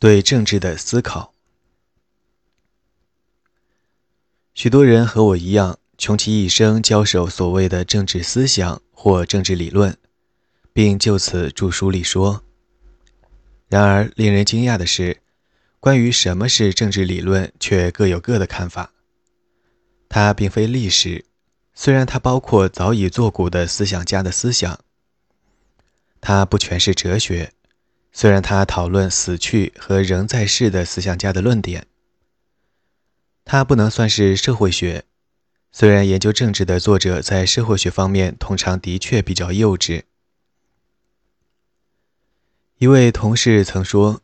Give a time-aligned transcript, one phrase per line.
[0.00, 1.34] 对政治的思考。
[4.54, 9.94] 许多人和我一样，穷其一生教授所谓的政治思想或政治理论，
[10.72, 12.42] 并就此著书立说。
[13.68, 15.20] 然而，令人惊讶的是，
[15.80, 18.94] 关于什么是政治理论，却各有各的看法。
[20.08, 21.26] 它并非历史，
[21.74, 24.78] 虽然它包括早已作古的思想家的思想；
[26.22, 27.52] 它不全是哲学。
[28.12, 31.86] 虽然他讨论死去和仍在世的思想家的论点，
[33.44, 35.04] 他不能算是社会学。
[35.72, 40.02] 虽然研究政治的作者在社会学方面通常的确比较幼稚。
[42.78, 44.20] 一位同事曾说：“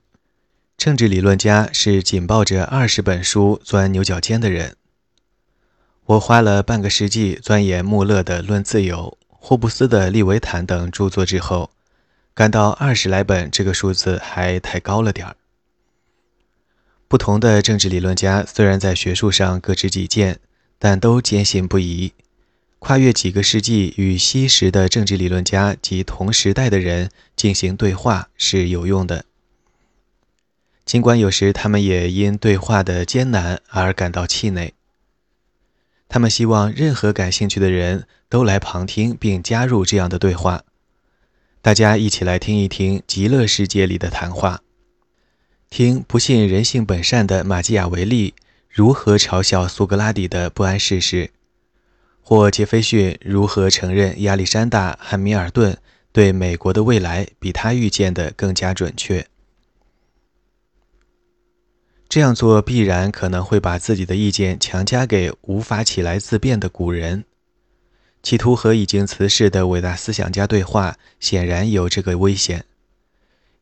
[0.77, 4.77] 政治理论家是紧抱着二十本书钻牛角尖的人。”
[6.06, 11.70] 我花了半个世纪钻研穆勒的《论自由》、霍布斯的《利维坦》等著作之后。
[12.36, 15.36] 感到二十来本这个数字还太高了点儿。
[17.08, 20.38] 不同的政治理论家虽然在学术上各执己见，
[20.78, 22.12] 但都坚信不疑。
[22.78, 29.24] 跨越几个世纪与昔时的政治理论家及同时代的人进行对话是有用的，
[30.84, 34.74] 尽管有时他们也因对话的艰难而感到气馁。
[36.06, 40.64] 他们希望任何感兴趣的人都来旁听并加入这样的对话。
[41.67, 44.62] 大家一起来听一听极乐世界里的谈话，
[45.69, 48.34] 听不信人性本善的马基雅维利
[48.70, 51.33] 如何嘲笑苏格拉底的不谙世事，
[52.23, 55.77] 或杰斐逊如何承认亚历山大·汉密尔顿
[56.12, 59.27] 对美国的未来比他预见的更加准确。
[62.08, 67.25] 这样做必然可能会把自己的意见强加给无法起来自辩的古人。
[68.27, 72.64] 企图和已经辞世的伟大思想家对话，显然有这个危险，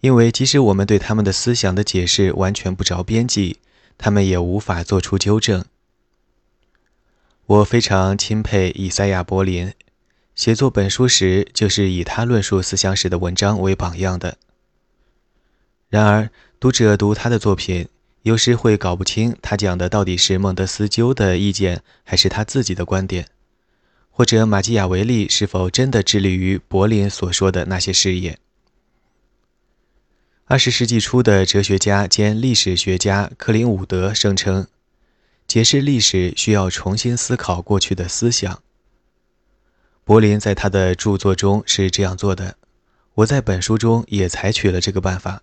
[0.00, 3.58] 因为即使我们对他们的思想的解释完全不着边际，
[3.98, 5.66] 他们也无法做出纠正。
[7.44, 9.74] 我非常钦佩以赛亚·柏林，
[10.34, 14.38] 写作本书时就是以他论述思想史的文章为榜样的。
[15.90, 17.88] 然而，读者读他的作品，
[18.22, 23.26] 有时会搞不清他讲的到底是孟德斯鸠的意见，还是他自己的观点。
[24.16, 28.38] 或者马基雅维利是否真的致力于柏林所说的那些事业？
[30.44, 34.68] 二十世纪初的哲学家兼历史学家克林伍德声称，
[35.48, 38.62] 解释历史需要重新思考过去的思想。
[40.04, 42.56] 柏林在他的著作中是这样做的，
[43.14, 45.42] 我在本书中也采取了这个办法。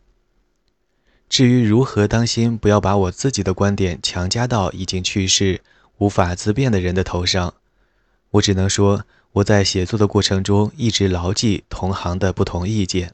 [1.27, 5.59] 至于如何当心不要把我自己的观点强加到已经去世、
[5.97, 7.53] 无法自辩的人的头上。
[8.31, 13.13] 我只能说，我在写作的过程中一直牢记同行的不同意见。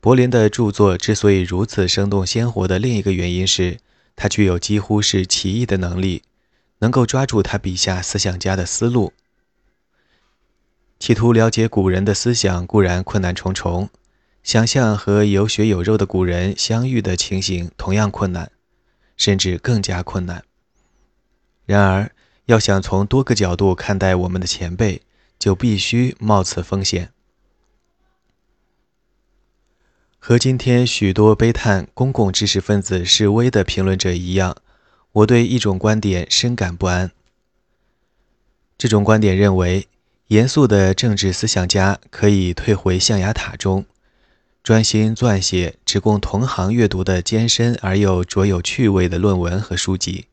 [0.00, 3.78] 柏林的著作之所以如此生动鲜活的另一个原因是，
[4.14, 6.22] 他具有几乎是奇异的能力，
[6.80, 9.14] 能够抓住他笔下思想家的思路。
[11.00, 13.88] 企图了解古人的思想固然困难重重，
[14.42, 18.52] 想象和有血有肉的古人相遇的情形同样困难，
[19.16, 20.44] 甚至更加困难。
[21.64, 22.12] 然而，
[22.46, 25.00] 要想从多个角度看待我们的前辈，
[25.38, 27.10] 就必须冒此风险。
[30.18, 34.56] 和今天许多悲叹公共知识分子示威的评论者一样，
[35.12, 37.10] 我对一种观点深感不安。
[38.76, 39.86] 这种观点认为，
[40.28, 43.84] 严肃的政治思想家可以退回象牙塔中，
[44.62, 50.26] 专心撰写只供同行阅读的艰深而又卓有趣味的论文和书籍。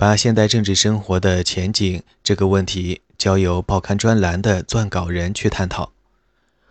[0.00, 5.92] 把现代政治生活的前景这个问题交由报刊专栏的撰稿人去探讨，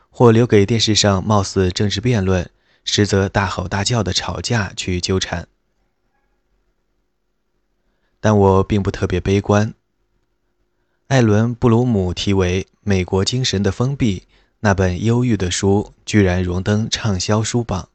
[0.09, 2.49] 或留给电视上貌似政治辩论，
[2.83, 5.47] 实则大吼大叫的吵架去纠缠。
[8.19, 9.75] 但我并不特别悲观。
[11.09, 14.21] 艾伦·布鲁姆题为《美国精神的封闭》
[14.61, 17.89] 那本忧郁的书，居然荣登畅销书榜，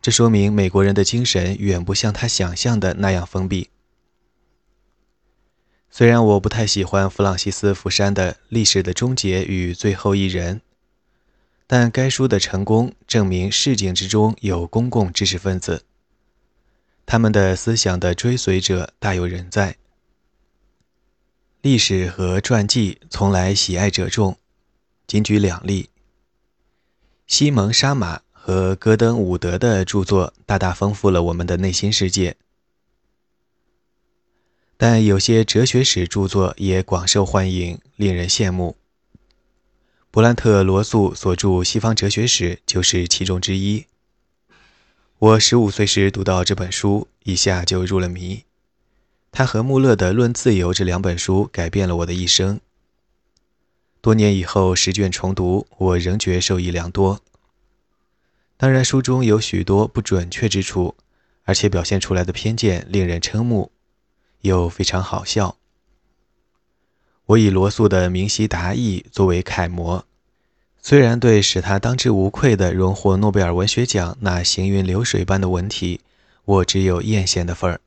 [0.00, 3.70] 这说明美国人的精神远不像他想象的那样封闭。
[5.90, 10.56] 虽然我不太喜欢弗朗西斯·福山的《历史的终结与最后一人》，
[11.66, 15.84] 但该书的成功证明市井之中有公共知识分子，
[17.04, 19.76] 他们的思想的追随者大有人在。
[21.62, 24.36] 历史和传记从来喜爱者众，
[25.06, 25.88] 仅举两例：
[27.26, 32.36] 西蒙·沙马和戈登·伍德的著作大大丰富了我们的内心世界。
[34.80, 38.76] 但有些哲学史著作也广受欢迎，令人羡慕。
[40.12, 43.86] 勃兰特·罗素所著《西方哲学史》就是其中之一。
[45.18, 48.44] 我十五岁时读到这本书，一下就入了迷。
[49.32, 52.60] 他和穆勒的《论自由》这两本书改变了我的一生。
[54.00, 57.20] 多年以后，十卷重读，我仍觉受益良多。
[58.56, 60.94] 当然，书中有许多不准确之处，
[61.42, 63.72] 而且表现出来的偏见令人瞠目，
[64.42, 65.56] 又非常好笑。
[67.26, 70.04] 我以罗素的明晰达意作为楷模。
[70.80, 76.00] 虽然对使他当之无愧地荣获诺贝尔文学奖那行云流水般的文体，
[76.44, 77.80] 我只有艳羡的份儿。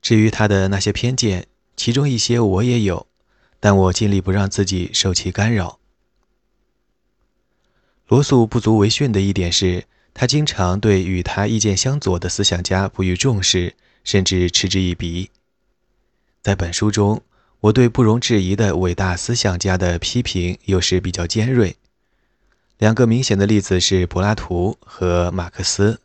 [0.00, 1.46] 至于他的那些偏见，
[1.76, 3.06] 其中一些我也有，
[3.60, 5.78] 但我尽力不让自己受其干扰。
[8.08, 15.30] 罗素不足为训的一点是，他经常对与他意见相左的思想家不予重视，甚至嗤之以鼻。
[16.40, 17.22] 在本书中。
[17.62, 21.76] 我对不容置疑的伟大思想家的批评又是比较尖锐。
[22.78, 26.00] 两个明显的例子是柏拉图和马克思，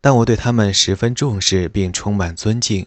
[0.00, 2.86] 但我对他们十分重视并充满尊敬。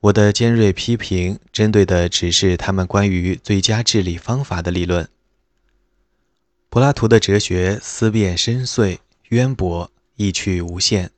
[0.00, 5.08] 我的尖锐批评针对的只是他们关于最佳治理方法的理论。
[6.68, 8.98] 柏拉图的哲学思辨深邃、
[9.30, 11.10] 渊博、意趣无限。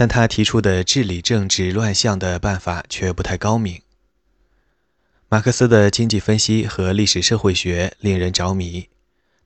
[0.00, 3.82] 但他提出的治理政治乱象的办法却不太高明。
[5.28, 8.88] 马克思的经济分析和历史社会学令人着迷，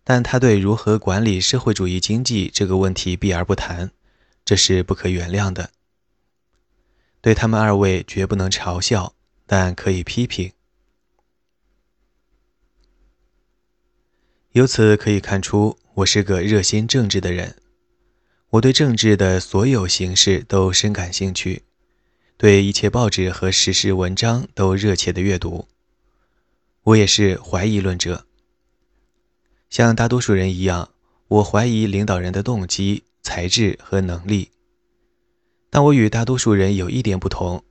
[0.05, 3.93] 但他对如何管理社会主义经济这个问题避而不谈，
[4.45, 5.71] 这是不可原谅的。
[7.23, 9.15] 对他们二位绝不能嘲笑，
[9.47, 10.53] 但可以批评。
[14.51, 17.62] 由此可以看出，我是个热心政治的人。
[18.53, 21.63] 我对政治的所有形式都深感兴趣，
[22.37, 25.69] 对一切报纸和时事文章都热切的阅读。
[26.83, 28.27] 我也是怀疑论者，
[29.71, 30.91] 像大多数人一样，
[31.29, 34.51] 我怀疑领导人的动机、才智和能力。
[35.71, 37.65] 但我与大多数人有一点不同，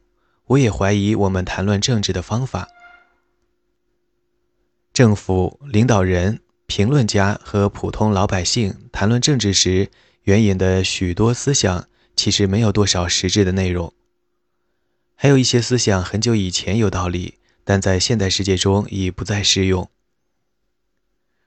[0.48, 2.68] 我也怀疑我们谈论政治的方法。
[4.92, 9.92] 政府、领导人、评论家和普通老百姓谈论政治时。
[10.24, 13.94] 援引的许多思想其实没有多少实质的内容，
[15.16, 19.90] 还有一些思想很久以前有道理，但在现代世界中已不再适用。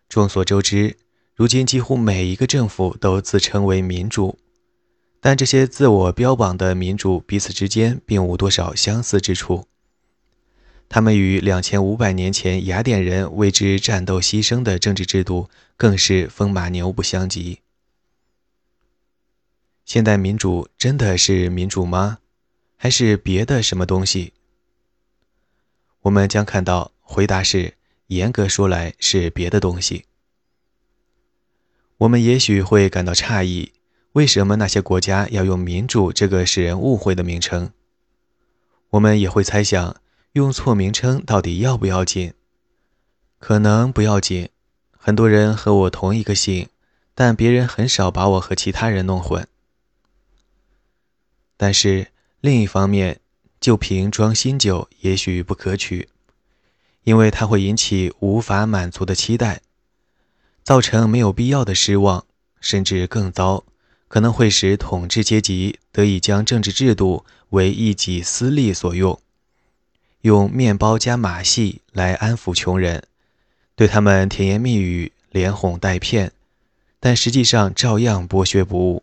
[0.09, 0.97] 众所周知，
[1.35, 4.39] 如今几乎每一个政府都自称为民主，
[5.21, 9.67] 但这些自我标榜的民主彼此之间并无多少相似之处。
[10.89, 17.61] 他们与两千五百年前雅典人为之战斗牺牲的政治制度更是风马牛不相及。
[19.85, 22.19] 现代民主真的是民主吗？
[22.77, 24.33] 还是别的什么东西？
[26.03, 27.75] 我们将看到，回答是：
[28.07, 30.07] 严格说来是别的东西。
[31.99, 33.73] 我们也许会感到诧异，
[34.13, 37.71] 为什么那些国家要用“民主”这个使人误会的名称？
[38.91, 39.97] 我们也会猜想，
[40.33, 42.33] 用错名称到底要不要紧？
[43.39, 44.49] 可能不要紧。
[44.91, 46.69] 很多人和我同一个姓，
[47.15, 49.47] 但别人很少把我和其他人弄混。
[51.65, 52.09] 但是
[52.43, 53.21] 另一方面，
[53.59, 56.11] 就瓶装新酒也许不可取，
[57.05, 59.63] 因为它会引起无法满足的期待，
[60.63, 62.27] 造成没有必要的失望，
[62.61, 63.65] 甚至更糟，
[64.09, 69.19] 可能会使统治阶级得以将政治制度为一己私利所用，
[70.21, 73.05] 用面包加马戏来安抚穷人，
[73.75, 76.31] 对他们甜言蜜语，连哄带骗，
[77.01, 79.03] 但实际上照样剥削不误。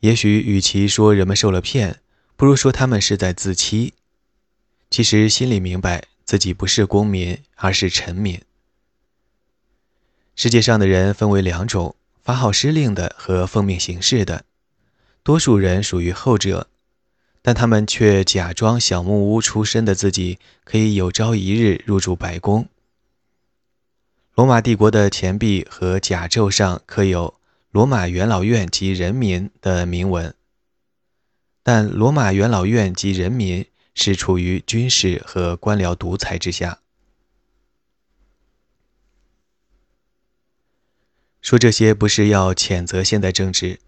[0.00, 2.00] 也许与其说人们受了骗，
[2.36, 3.94] 不如说他们是在自欺。
[4.90, 8.40] 其实心里明白自己不是公民，而是臣民。
[10.36, 14.44] 世界上的人分为两种：发号施令的和奉命行事的。
[15.24, 16.68] 多数人属于后者，
[17.42, 22.68] 但他们却假装小木屋出身的自己可以有朝一日入住白宫。
[24.36, 27.37] 罗马帝国的钱币和甲胄上刻有。
[27.70, 30.34] 罗马元老院及人民的铭文，
[31.62, 36.80] 但罗马元老院及人民是处于军事和官僚独裁之下。
[41.42, 43.80] 说这些不是要谴责现代政治，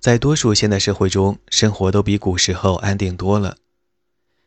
[0.00, 3.58] 在多数现代社会中，生活都比古时候安定多了。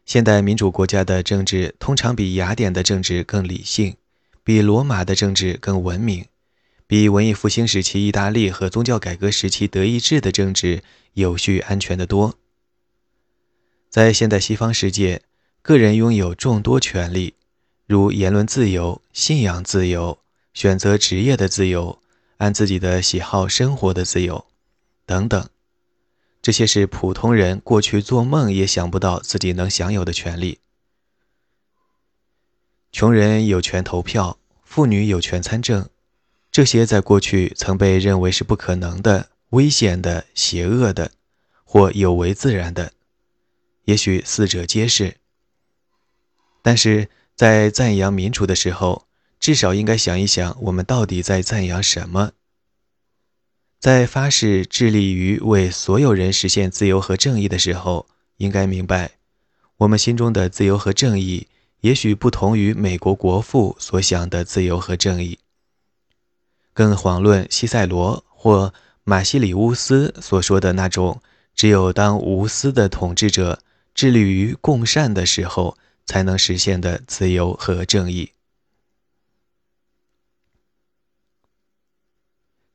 [0.05, 3.95] 现代民主国家的政治通常比雅典的政治更理性，
[4.43, 6.25] 比罗马的政治更文明。
[6.87, 12.35] 比文艺复兴时期意大利和宗教改革时期德意志的政治有序、安全得多。
[13.89, 15.23] 在现代西方世界，
[15.61, 17.33] 个人拥有众多权利，
[17.87, 20.19] 如言论自由、信仰自由、
[20.53, 21.99] 选择职业的自由、
[22.37, 24.45] 按自己的喜好生活的自由，
[25.07, 25.49] 等等，
[26.41, 30.59] 这些是普通人过去做梦也想不到自己能享有的权利。
[32.91, 35.89] 穷人有权投票，妇女有权参政，
[36.55, 41.11] 这些在过去曾被认为是不可能的、危险的、邪恶的，
[41.65, 42.93] 或有违自然的。
[43.83, 45.17] 也许四者皆是。
[46.61, 49.05] 但是在赞扬民主的时候，
[49.37, 52.31] 至少应该想一想，我们到底在赞扬什么？
[53.81, 58.07] 在发誓致力于为所有人实现自由和正义的时候，
[58.37, 59.11] 应该明白，
[59.79, 61.49] 我们心中的自由和正义，
[61.81, 65.39] 也许不同于美国国父所想的自由和正义。
[66.75, 68.71] 更遑论西塞罗或
[69.03, 71.19] 马西里乌斯所说的那种，
[71.55, 73.63] 只有当无私的统治者
[73.95, 75.75] 致力于共善的时候。
[76.07, 78.33] 才能实现的自由和正义。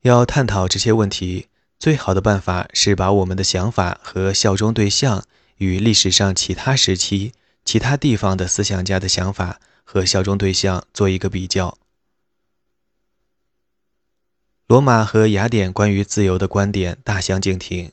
[0.01, 1.47] 要探讨这些问题，
[1.79, 5.23] 最好的办法是把我们的想法和效忠对象
[5.55, 7.31] 与历史上其他时期、
[7.63, 11.77] 其他地方的思想家的想法和效忠对象做一个比较。
[14.71, 17.91] 罗马和雅典关于自由的观点大相径庭，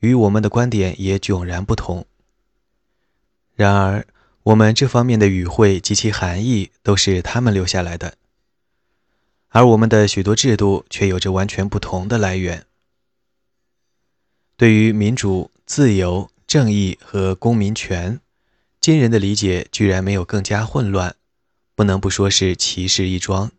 [0.00, 2.06] 与我们的观点也迥然不同。
[3.54, 4.04] 然而，
[4.42, 8.14] 我们这方面的语汇及其含义都是他们留下来的，
[9.50, 12.66] 而我们的许多制度却有着完全不同的来源。
[14.56, 18.18] 对于民主、自由、正义和公民权，
[18.80, 21.14] 今人的理解居然没有更加混乱，
[21.76, 23.52] 不能不说是奇事一桩。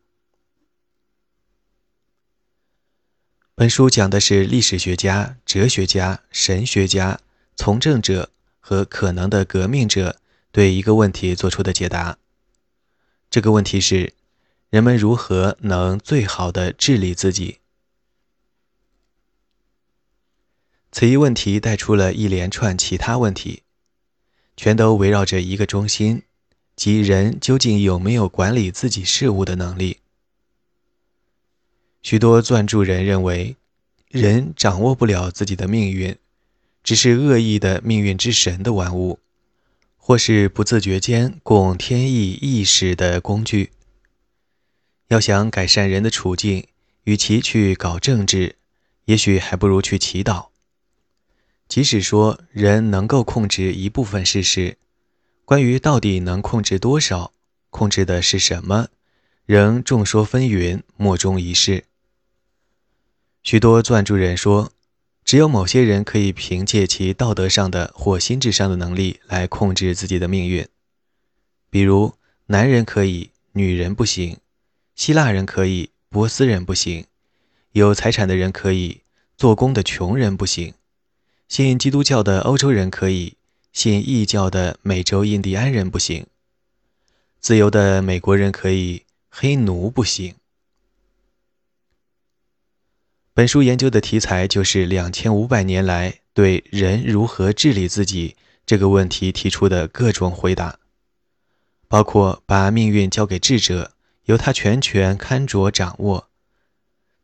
[3.59, 7.19] 本书讲的是历史学家、哲学家、神学家、
[7.57, 10.15] 从政者和可能的革命者。
[10.49, 12.17] 对一个问题做出的解答。
[13.29, 14.13] 这个问题是：
[14.69, 17.57] 人们如何能最好的治理自己？
[20.93, 23.63] 此一问题带出了一连串其他问题，
[24.55, 26.23] 全都围绕着一个中心，
[26.77, 29.99] 即人究竟有没有管理自己事物的能力。
[32.01, 33.56] 许多撰著人认为，
[34.10, 36.18] 人掌握不了自己的命运，
[36.84, 39.20] 只是恶意的命运之神的玩物。
[40.01, 43.70] 或是不自觉间供天意意识的工具。
[45.10, 46.65] 要想改善人的处境，
[47.03, 48.56] 与其去搞政治，
[49.06, 50.48] 也许还不如去祈祷。
[51.68, 54.77] 即使说人能够控制一部分事实，
[55.46, 57.32] 关于到底能控制多少，
[57.70, 58.88] 控制的是什么，
[59.46, 61.86] 仍众说纷纭，莫衷一是。
[63.50, 64.72] 许多撰著人说。
[65.25, 70.68] 只有某些人可以凭借其道德上的或心智上的能力来控制自己的命运，
[71.72, 72.13] 比如
[72.46, 74.36] 男人可以，女人不行；
[74.94, 77.06] 希腊人可以，波斯人不行；
[77.72, 79.01] 有财产的人可以，
[79.36, 80.74] 做工的穷人不行；
[81.48, 83.34] 信基督教的欧洲人可以，
[83.74, 86.25] 信异教的美洲印第安人不行；
[87.39, 90.36] 自由的美国人可以，黑奴不行。
[93.39, 100.77] 本书研究的题材就是两千五百年来对人如何治理自己这个问题提出的各种回答，
[101.88, 103.93] 包括把命运交给智者，
[104.25, 106.27] 由他全权看着掌握，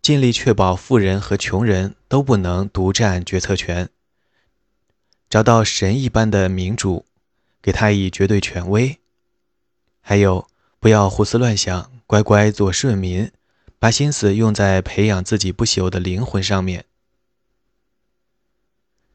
[0.01, 3.89] 尽力确保富人和穷人都不能独占决策权，
[5.29, 7.05] 找到神一般的民主，
[7.61, 8.99] 给他以绝对权威，
[9.99, 10.47] 还有
[10.79, 13.29] 不要胡思乱想，乖乖做顺民。
[13.85, 16.85] 把心思用在培养自己不朽的灵魂上面。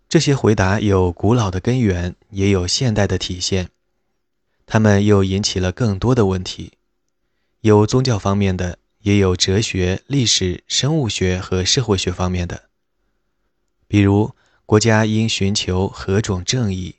[0.09, 3.71] 这些回答有古老的根源，也有现代的体现。
[4.67, 6.75] 他们又引起了更多的问题，
[7.63, 12.71] 有宗教方面的，也有哲学、历史、生物学和社会学方面的。
[13.89, 14.37] 比如，
[14.67, 16.95] 国家应寻求何种正义？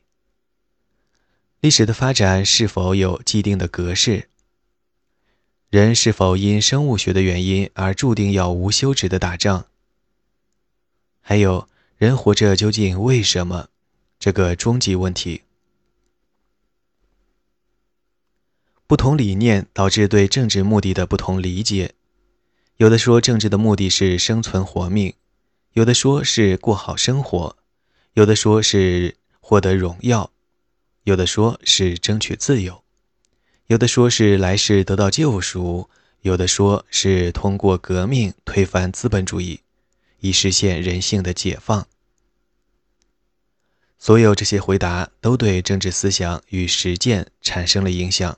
[1.62, 4.31] 历史的发展是否有既定的格式？
[5.72, 9.68] 人是否因生物学的原因而注定要无休止的打仗？
[11.22, 13.70] 还有，人活着究竟为什么？
[14.20, 15.44] 这个终极问题。
[18.86, 21.94] 不同理念导致对政治目的的不同理解。
[22.76, 25.14] 有的说政治的目的是生存活命，
[25.72, 27.56] 有的说是过好生活，
[28.16, 30.34] 有的说是获得荣耀，
[31.06, 32.84] 有的说是争取自由。
[33.72, 35.90] 有的说是来世得到救赎，
[36.24, 39.62] 有的说是通过革命推翻资本主义，
[40.20, 41.88] 以实现人性的解放。
[43.98, 48.38] 所有这些回答都对政治思想与实践产生了影响。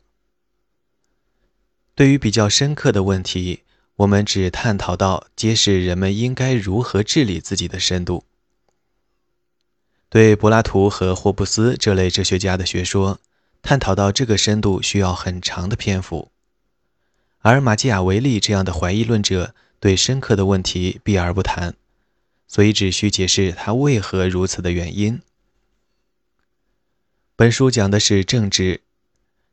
[1.96, 3.62] 对于比较深刻的问题，
[3.96, 8.24] 我们只探讨到揭示人们应该如何治理自己的深度。
[10.10, 13.20] 对柏拉图和霍布斯这类哲学家的学说，
[13.64, 16.30] 探讨到这个深度需要很长的篇幅，
[17.40, 21.74] 而马基雅维利这样的怀疑论者对深刻的问题避而不谈，
[22.48, 25.20] 所以只需解释他为何如此的原因。
[27.36, 28.82] 本书讲的是政治。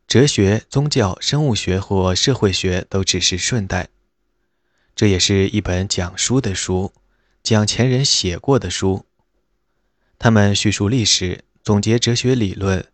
[0.06, 3.90] 哲学、宗教、生物学或社会学都只是顺带。
[4.96, 6.92] 这也是一本讲书的书，
[7.44, 9.06] 讲前人写过的书。
[10.18, 12.84] 他们叙述历史，总结哲学理论，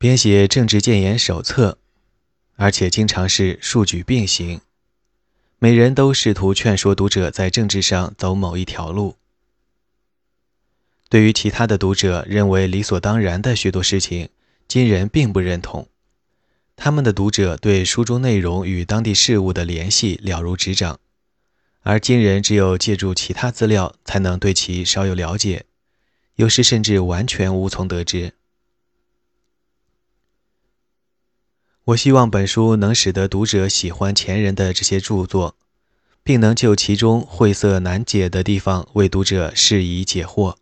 [0.00, 1.76] 编写政治谏言手册，
[2.56, 4.62] 而且经常是数据并行。
[5.58, 9.16] 每人都试图劝说读者在政治上走某一条路。
[11.10, 14.30] 对于其他的读者认为理所当然的许多事情，
[14.66, 15.86] 今人并不认同。
[16.76, 20.98] 他们的读者对书中内容与当地事物的联系了如指掌，
[21.82, 25.66] 而今人只有借助其他资料才能对其稍有了解，
[26.36, 28.32] 有时甚至完全无从得知。
[31.90, 35.56] 我希望本书能使得读者喜欢前人的这些著作，
[36.22, 40.56] 并能就其中晦涩难解的地方为读者释疑解惑。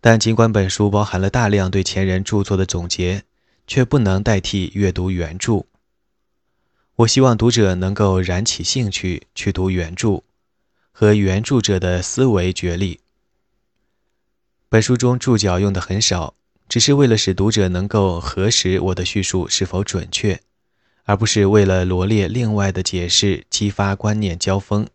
[0.00, 3.24] 但尽管本书包含了大量对前人著作的总结。
[3.66, 5.64] 却不能代替阅读原著。
[6.96, 10.24] 我希望读者能够燃起兴趣去读原著，
[10.90, 12.98] 和原著者的思维决力。
[14.68, 16.34] 本书中注脚用的很少，
[16.70, 20.40] 只是为了使读者能够核实我的叙述是否准确，
[21.02, 24.86] 而不是为了罗列另外的解释，激发观念交锋。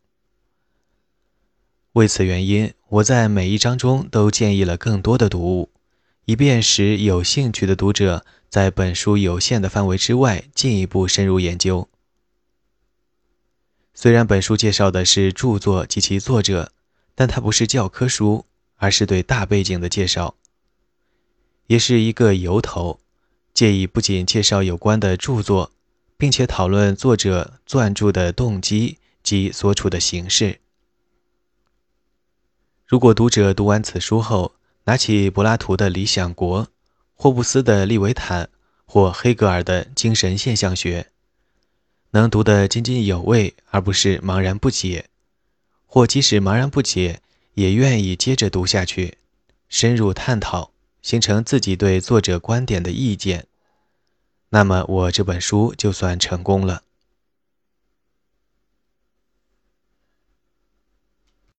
[1.92, 5.70] 为此原因，我在每一章中都建议了更多的读物，
[6.24, 8.26] 以便使有兴趣的读者。
[8.48, 11.90] 在本书有限的范围之外，进一步深入研究。
[13.94, 16.72] 虽然本书介绍的是著作及其作者，
[17.16, 18.46] 但它不是教科书，
[18.78, 20.36] 而是对大背景的介绍，
[21.68, 23.00] 也是一个由头。
[23.54, 25.72] 介意不仅介绍有关的著作，
[26.18, 30.60] 并且讨论作者撰著的动机及所处的形式。
[32.86, 36.64] 如果读者读完此书后，拿起柏拉图的《理想国》。
[37.18, 38.44] 霍布斯的《利维坦》
[38.86, 41.12] 或黑格尔的精神现象学，
[42.12, 45.06] 能读得津津有味，而不是茫然不解；
[45.86, 47.22] 或即使茫然不解，
[47.54, 49.18] 也愿意接着读下去，
[49.70, 50.74] 深入探讨，
[51.06, 53.46] 形成自己对作者观点的意见，
[54.50, 56.82] 那么我这本书就算成功了。